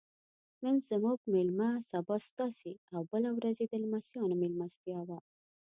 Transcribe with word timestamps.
نن 0.63 0.75
زموږ 0.89 1.19
میلمه 1.33 1.69
سبا 1.91 2.15
ستاسې 2.29 2.73
او 2.93 3.01
بله 3.11 3.29
ورځ 3.37 3.55
یې 3.61 3.67
د 3.69 3.73
لمسیانو 3.83 4.35
میلمستیا 4.41 4.99
وه. 5.07 5.19